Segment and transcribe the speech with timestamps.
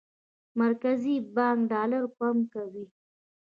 [0.59, 2.85] مرکزي بانک ډالر پمپ کوي.